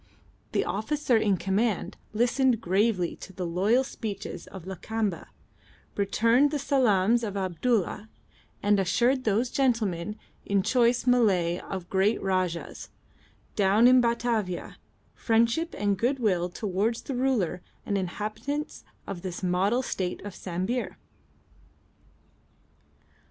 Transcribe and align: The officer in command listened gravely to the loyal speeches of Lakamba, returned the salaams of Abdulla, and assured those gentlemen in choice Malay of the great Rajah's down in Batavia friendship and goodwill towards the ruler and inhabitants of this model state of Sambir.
The 0.53 0.65
officer 0.65 1.15
in 1.15 1.37
command 1.37 1.95
listened 2.11 2.59
gravely 2.59 3.15
to 3.17 3.33
the 3.33 3.45
loyal 3.45 3.83
speeches 3.83 4.47
of 4.47 4.65
Lakamba, 4.65 5.27
returned 5.95 6.49
the 6.49 6.57
salaams 6.57 7.23
of 7.23 7.37
Abdulla, 7.37 8.09
and 8.63 8.79
assured 8.79 9.25
those 9.25 9.51
gentlemen 9.51 10.15
in 10.43 10.63
choice 10.63 11.05
Malay 11.05 11.59
of 11.59 11.83
the 11.83 11.89
great 11.89 12.19
Rajah's 12.19 12.89
down 13.55 13.87
in 13.87 14.01
Batavia 14.01 14.77
friendship 15.13 15.75
and 15.77 15.99
goodwill 15.99 16.49
towards 16.49 17.03
the 17.03 17.13
ruler 17.13 17.61
and 17.85 17.95
inhabitants 17.95 18.83
of 19.05 19.21
this 19.21 19.43
model 19.43 19.83
state 19.83 20.19
of 20.25 20.33
Sambir. 20.33 20.97